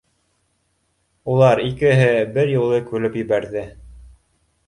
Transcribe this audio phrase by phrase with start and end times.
[1.33, 3.67] У лар икеһе бер юлы көлөп ебәрҙе